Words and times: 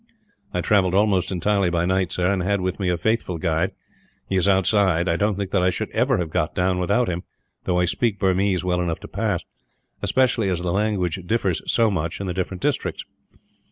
"I 0.51 0.61
travelled 0.61 0.95
almost 0.95 1.31
entirely 1.31 1.69
by 1.69 1.85
night, 1.85 2.11
sir; 2.11 2.33
and 2.33 2.41
I 2.41 2.47
had 2.47 2.59
with 2.61 2.79
me 2.79 2.89
a 2.89 2.97
faithful 2.97 3.37
guide. 3.37 3.69
He 4.27 4.35
is 4.35 4.47
outside. 4.47 5.07
I 5.07 5.15
don't 5.15 5.35
think 5.35 5.51
that 5.51 5.61
I 5.61 5.69
should 5.69 5.91
ever 5.91 6.17
have 6.17 6.31
got 6.31 6.55
down 6.55 6.79
without 6.79 7.07
him, 7.07 7.21
though 7.65 7.77
I 7.79 7.85
speak 7.85 8.17
Burmese 8.17 8.63
well 8.63 8.81
enough 8.81 8.99
to 9.01 9.07
pass 9.07 9.43
especially 10.01 10.49
as 10.49 10.63
the 10.63 10.71
language 10.73 11.19
differs 11.27 11.61
so 11.71 11.91
much, 11.91 12.19
in 12.19 12.25
the 12.25 12.33
different 12.33 12.61
districts." 12.63 13.05